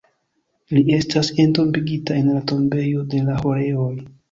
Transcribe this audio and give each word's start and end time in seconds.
Li 0.77 0.81
estas 0.99 1.29
entombigita 1.43 2.19
en 2.23 2.33
la 2.39 2.43
Tombejo 2.55 3.07
de 3.15 3.23
la 3.31 3.39
Herooj. 3.47 3.95